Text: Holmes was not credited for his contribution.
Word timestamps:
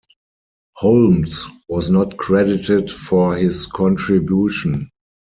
Holmes 0.77 1.45
was 1.69 1.91
not 1.91 2.17
credited 2.17 2.89
for 2.89 3.35
his 3.35 3.67
contribution. 3.67 4.89